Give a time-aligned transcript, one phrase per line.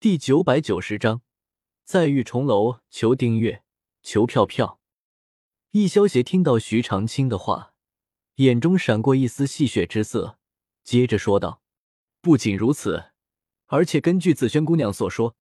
[0.00, 1.20] 第九百九十章，
[1.84, 3.62] 再遇重楼，求订阅，
[4.02, 4.80] 求票票。
[5.72, 7.74] 易萧邪听到徐长卿的话，
[8.36, 10.38] 眼中闪过一丝戏谑之色，
[10.82, 11.60] 接着说道
[12.22, 13.10] ：“不仅如此，
[13.66, 15.36] 而且根据紫萱姑娘所说，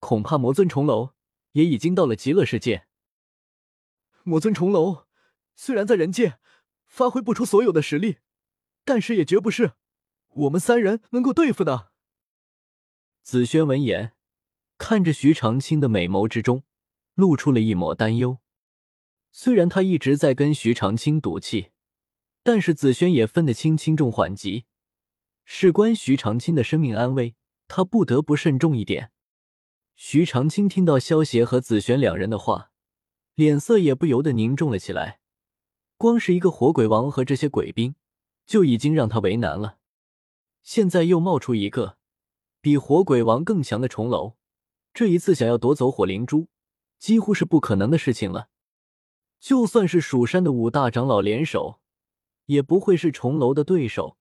[0.00, 1.14] 恐怕魔尊重楼
[1.52, 2.86] 也已经到了极乐世界。
[4.22, 5.06] 魔尊重楼
[5.56, 6.38] 虽然在人界
[6.84, 8.18] 发挥不出所有的实力，
[8.84, 9.72] 但是也绝不是
[10.28, 11.92] 我们三人能够对付的。”
[13.24, 14.12] 紫萱闻言，
[14.76, 16.62] 看着徐长卿的美眸之中，
[17.14, 18.36] 露出了一抹担忧。
[19.32, 21.70] 虽然他一直在跟徐长卿赌气，
[22.42, 24.66] 但是紫萱也分得清轻重缓急，
[25.46, 27.34] 事关徐长卿的生命安危，
[27.66, 29.10] 他不得不慎重一点。
[29.96, 32.72] 徐长卿听到萧协和紫萱两人的话，
[33.36, 35.20] 脸色也不由得凝重了起来。
[35.96, 37.94] 光是一个火鬼王和这些鬼兵，
[38.44, 39.78] 就已经让他为难了，
[40.62, 41.96] 现在又冒出一个。
[42.64, 44.38] 比火鬼王更强的重楼，
[44.94, 46.48] 这一次想要夺走火灵珠，
[46.98, 48.48] 几乎是不可能的事情了。
[49.38, 51.82] 就算是蜀山的五大长老联手，
[52.46, 54.16] 也不会是重楼的对手。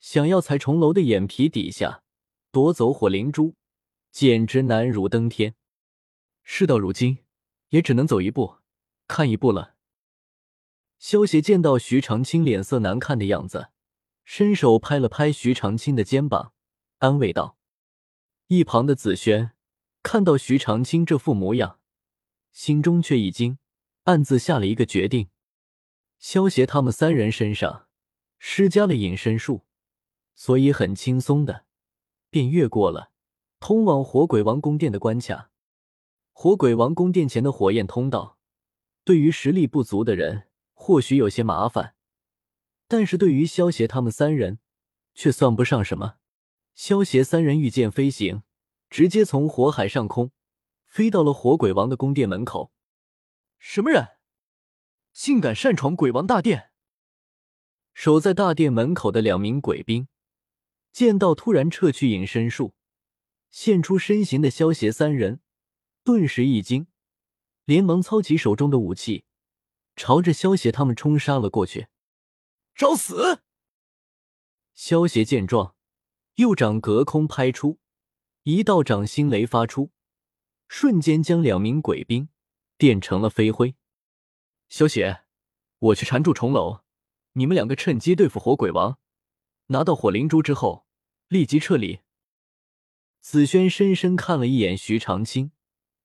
[0.00, 2.02] 想要踩重楼的眼皮底下
[2.52, 3.54] 夺走火灵珠，
[4.12, 5.54] 简直难如登天。
[6.42, 7.20] 事到如今，
[7.70, 8.56] 也只能走一步
[9.08, 9.76] 看一步了。
[10.98, 13.68] 萧协见到徐长卿脸色难看的样子，
[14.26, 16.52] 伸手拍了拍徐长卿的肩膀。
[16.98, 17.55] 安慰道
[18.48, 19.50] ：“一旁的紫萱
[20.04, 21.80] 看到徐长卿这副模样，
[22.52, 23.58] 心中却已经
[24.04, 25.30] 暗自下了一个决定。
[26.20, 27.88] 萧协他们三人身上
[28.38, 29.62] 施加了隐身术，
[30.36, 31.64] 所以很轻松的
[32.30, 33.10] 便越过了
[33.58, 35.50] 通往火鬼王宫殿的关卡。
[36.32, 38.38] 火鬼王宫殿前的火焰通道，
[39.02, 41.96] 对于实力不足的人或许有些麻烦，
[42.86, 44.60] 但是对于萧协他们三人
[45.14, 46.18] 却算不上什么。”
[46.76, 48.42] 萧协三人御剑飞行，
[48.90, 50.30] 直接从火海上空
[50.84, 52.70] 飞到了火鬼王的宫殿门口。
[53.58, 54.18] 什么人，
[55.10, 56.70] 竟敢擅闯鬼王大殿？
[57.94, 60.06] 守在大殿门口的两名鬼兵
[60.92, 62.74] 见到突然撤去隐身术、
[63.50, 65.40] 现出身形的萧协三人，
[66.04, 66.88] 顿时一惊，
[67.64, 69.24] 连忙操起手中的武器，
[69.96, 71.88] 朝着萧协他们冲杀了过去。
[72.74, 73.40] 找死！
[74.74, 75.75] 萧协见状。
[76.36, 77.78] 右掌隔空拍出，
[78.42, 79.90] 一道掌心雷发出，
[80.68, 82.28] 瞬间将两名鬼兵
[82.76, 83.74] 电成了飞灰。
[84.68, 85.24] 萧邪，
[85.78, 86.80] 我去缠住重楼，
[87.32, 88.98] 你们两个趁机对付火鬼王，
[89.68, 90.86] 拿到火灵珠之后
[91.28, 92.00] 立即撤离。
[93.20, 95.52] 紫萱深深看了一眼徐长卿，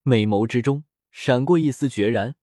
[0.04, 2.36] 美眸之中闪过一丝决然。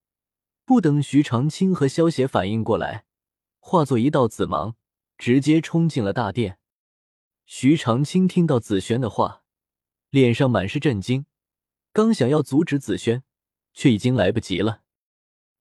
[0.67, 3.07] 不等徐长卿和萧邪反应过来，
[3.61, 4.77] 化作一道紫芒，
[5.17, 6.59] 直接冲进了大殿。
[7.51, 9.43] 徐长卿听到紫萱的话，
[10.11, 11.25] 脸上满是震惊，
[11.95, 13.23] 刚想要阻止紫萱，
[13.73, 14.83] 却已经来不及了。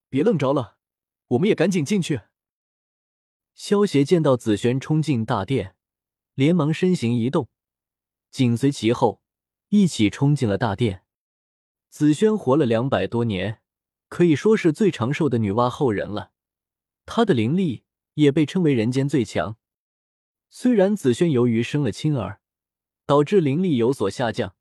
[0.09, 0.75] 别愣着了，
[1.27, 2.23] 我们也赶紧进去。
[3.53, 5.77] 萧协见到紫萱冲进大殿，
[6.33, 7.47] 连忙身形一动，
[8.29, 9.21] 紧随其后，
[9.69, 11.05] 一起冲进了大殿。
[11.89, 13.61] 紫萱活了两百多年，
[14.09, 16.33] 可以说是最长寿的女娲后人了，
[17.05, 19.57] 她的灵力也被称为人间最强。
[20.49, 22.39] 虽然紫萱由于生了亲儿，
[23.05, 24.55] 导致灵力有所下降，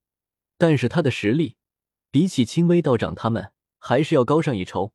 [0.59, 1.57] 但是她的实力
[2.11, 4.93] 比起青微道长他们还是要高上一筹。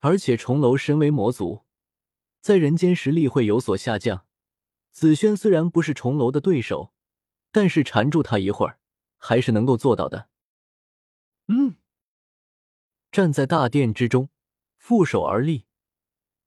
[0.00, 1.64] 而且重楼身为魔族，
[2.42, 4.26] 在人间实力会有所下降。
[4.92, 6.92] 紫萱虽然不是重楼的对手，
[7.50, 8.78] 但是缠住他一会儿
[9.16, 10.28] 还是能够做到的。
[11.48, 11.76] 嗯，
[13.10, 14.28] 站在大殿之中，
[14.76, 15.64] 负手而立，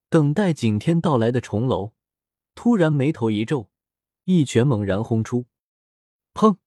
[0.07, 1.93] 等待景天到来的重楼。
[2.57, 3.69] 突然眉头一皱，
[4.23, 5.45] 一拳猛然轰出，
[6.33, 6.57] 砰！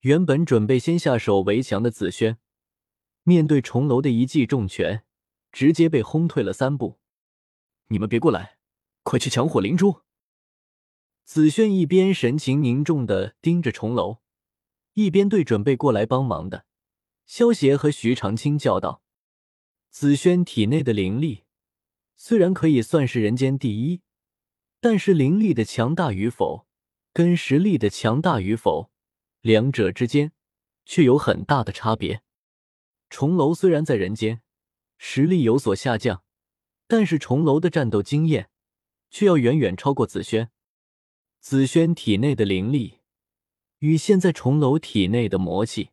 [0.00, 2.38] 原本准备先下手为强的紫萱，
[3.22, 5.04] 面对重楼的一记重拳，
[5.52, 6.98] 直接被轰退了三步。
[7.88, 8.56] 你们别过来，
[9.02, 10.00] 快去抢火灵珠！
[11.22, 14.22] 紫萱一边神情凝重的盯着重楼，
[14.94, 16.64] 一边对准备过来帮忙的
[17.26, 19.02] 萧协和徐长卿叫道
[19.92, 21.44] ：“紫萱体内的灵力
[22.16, 24.00] 虽然可以算是人间第一。”
[24.84, 26.66] 但是灵力的强大与否，
[27.12, 28.90] 跟实力的强大与否，
[29.40, 30.32] 两者之间
[30.84, 32.24] 却有很大的差别。
[33.08, 34.42] 重楼虽然在人间
[34.98, 36.24] 实力有所下降，
[36.88, 38.50] 但是重楼的战斗经验
[39.08, 40.50] 却要远远超过紫萱。
[41.38, 43.02] 紫萱体内的灵力
[43.78, 45.90] 与现在重楼体内的魔气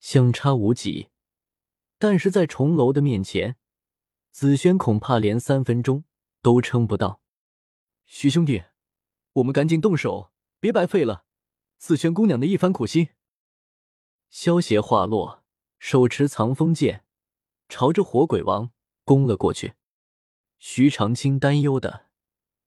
[0.00, 1.08] 相差无几，
[1.98, 3.56] 但是在重楼的面前，
[4.30, 6.04] 紫萱恐怕连三分钟
[6.40, 7.20] 都撑不到。
[8.08, 8.62] 徐兄弟，
[9.32, 10.30] 我们赶紧动手，
[10.60, 11.24] 别白费了
[11.76, 13.08] 紫萱姑娘的一番苦心。
[14.30, 15.44] 萧协话落，
[15.80, 17.04] 手持藏锋剑，
[17.68, 18.70] 朝着火鬼王
[19.04, 19.74] 攻了过去。
[20.60, 22.06] 徐长卿担忧的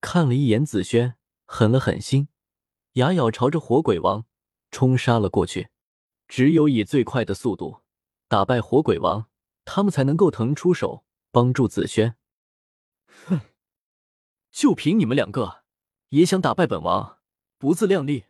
[0.01, 1.15] 看了一眼紫萱，
[1.45, 2.27] 狠了狠心，
[2.93, 4.25] 牙咬朝着火鬼王
[4.69, 5.69] 冲杀了过去。
[6.27, 7.81] 只有以最快的速度
[8.27, 9.29] 打败火鬼王，
[9.63, 12.17] 他们才能够腾出手帮助紫萱。
[14.51, 15.63] 就凭你们两个，
[16.09, 17.19] 也想打败本王，
[17.57, 18.25] 不自量力！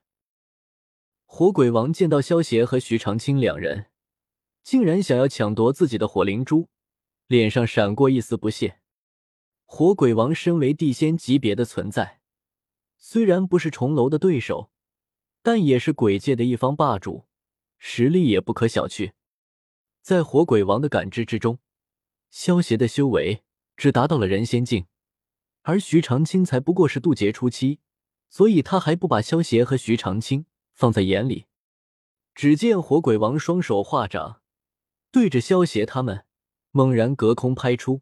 [1.25, 3.88] 火鬼王见到萧协和徐长卿两人，
[4.63, 6.69] 竟然想要抢夺自己的火灵珠，
[7.27, 8.80] 脸上闪过一丝不屑。
[9.66, 12.22] 火鬼王身为地仙级别的存在，
[12.98, 14.72] 虽然不是重楼的对手，
[15.44, 17.25] 但也是鬼界的一方霸主，
[17.77, 19.13] 实力也不可小觑。
[20.01, 21.60] 在火鬼王的感知之中，
[22.31, 23.44] 萧协的修为
[23.77, 24.88] 只达到了人仙境，
[25.69, 27.80] 而徐长卿才不过是渡劫初期，
[28.27, 31.45] 所以他还不把萧协和徐长卿放在眼里。
[32.33, 34.42] 只见火鬼王双手化掌，
[35.12, 36.25] 对着萧协他们
[36.71, 38.01] 猛然隔空拍出。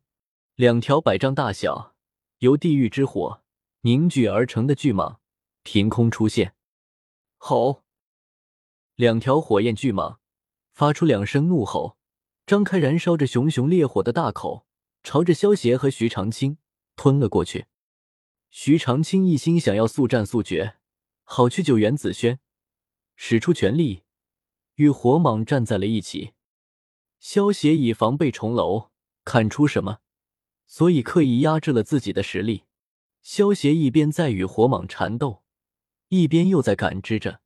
[0.56, 1.94] 两条百丈大小、
[2.38, 3.42] 由地狱之火
[3.82, 5.18] 凝聚而成的巨蟒
[5.64, 6.56] 凭空出现，
[7.36, 7.84] 吼！
[8.96, 10.20] 两条火焰巨蟒
[10.72, 11.98] 发出两声怒吼，
[12.46, 14.66] 张开燃烧着熊熊烈火的大口，
[15.04, 16.58] 朝着萧协和徐长卿
[16.98, 17.68] 吞了过去。
[18.50, 20.76] 徐长卿一心想要速战速决，
[21.24, 22.40] 好去救援紫萱，
[23.16, 24.04] 使出全力
[24.76, 26.34] 与火蟒站在了一起。
[27.22, 28.92] 萧协以防备重楼
[29.24, 30.00] 看出什么。
[30.70, 32.66] 所以刻意压制了自己的实力。
[33.22, 35.42] 萧协一边在与火蟒缠斗，
[36.10, 37.40] 一边又在感知着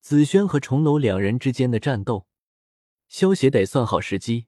[0.00, 2.26] 紫萱和重楼两人之间的战斗。
[3.06, 4.46] 萧协得算好时机，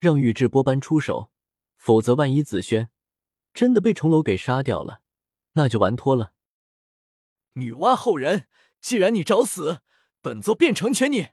[0.00, 1.30] 让宇智波斑出手，
[1.76, 2.88] 否则万一紫萱
[3.58, 5.00] 真的被重楼给杀掉了，
[5.54, 6.32] 那就完脱了。
[7.54, 8.46] 女娲后人，
[8.80, 9.80] 既然你找死，
[10.20, 11.30] 本座便成全你。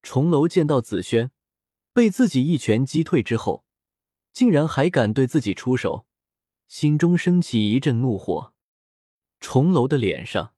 [0.00, 1.30] 重楼见到紫萱
[1.92, 3.66] 被自己一拳击退之后。
[4.32, 6.06] 竟然还敢对自己出手，
[6.68, 8.54] 心中升起一阵怒火。
[9.40, 10.54] 重楼的脸上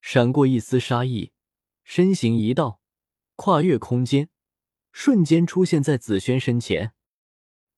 [0.00, 1.32] 闪过一丝杀意，
[1.82, 2.80] 身形一道，
[3.34, 4.28] 跨越空间，
[4.92, 6.94] 瞬间出现在紫萱身前。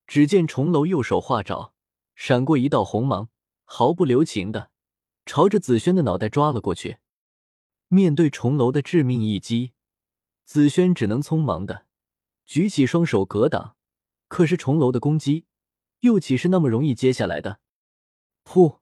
[0.05, 1.73] 只见重楼右手化爪，
[2.19, 3.29] 闪过一道红芒，
[3.63, 4.71] 毫不留情的
[5.23, 6.97] 朝着紫萱的脑袋抓了过去。
[7.89, 9.73] 面对重楼的致命一击，
[10.43, 11.85] 紫萱只能匆忙的
[12.43, 13.75] 举起双手格挡。
[14.27, 15.45] 可是重楼的攻击，
[15.99, 17.59] 又岂是那么容易接下来的？
[18.43, 18.79] 噗！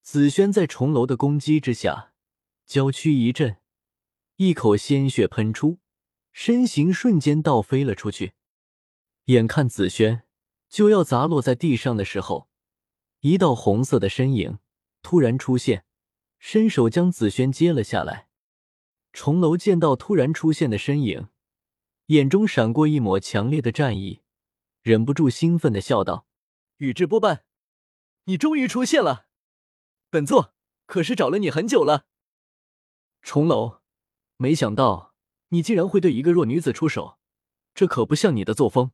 [0.00, 2.12] 紫萱在重楼的攻击之下，
[2.64, 3.56] 娇躯一震，
[4.36, 5.80] 一口鲜血喷出，
[6.30, 8.34] 身形瞬间倒飞了出去。
[9.24, 10.22] 眼看紫萱
[10.74, 12.48] 就要砸落在地上的时候，
[13.20, 14.58] 一道红色的身影
[15.02, 15.84] 突然出现，
[16.40, 18.28] 伸手将紫萱接了下来。
[19.12, 21.28] 重楼见到突然出现的身影。
[22.06, 24.22] 眼中闪过一抹强烈的战意，
[24.82, 26.26] 忍不住兴奋的笑道
[26.78, 27.44] ：“宇智波斑，
[28.24, 29.26] 你终于出现了！
[30.10, 30.54] 本座
[30.86, 32.06] 可是找了你很久了。”
[33.22, 33.78] 重楼，
[34.36, 35.14] 没想到
[35.50, 37.16] 你竟然会对一个弱女子出手，
[37.76, 38.90] 这可不像你的作风。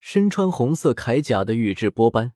[0.00, 2.32] 身穿红色铠甲的宇智波斑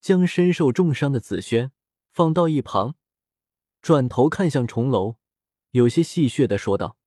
[0.00, 1.72] 将身受重伤的紫萱
[2.10, 2.94] 放到一旁，
[3.82, 5.16] 转头看向重楼，
[5.72, 6.99] 有些戏谑的说道。